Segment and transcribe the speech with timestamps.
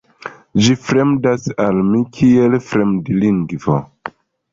[0.67, 3.77] Ĝi fremdas al mi kiel fremdlingvo.